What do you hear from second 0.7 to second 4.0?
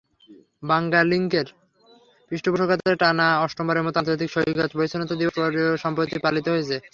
বাংলালিংকের পৃষ্ঠপোষকতায় টানা অষ্টমবারের মতো